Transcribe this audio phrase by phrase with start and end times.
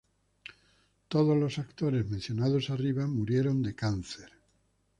[1.09, 4.31] Todos los actores mencionados arriba murieron de cáncer.